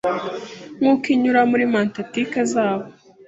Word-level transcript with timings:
nkuko 0.79 1.05
inyura 1.15 1.41
muri 1.51 1.63
mantantike 1.73 2.41
zabo 2.51 2.85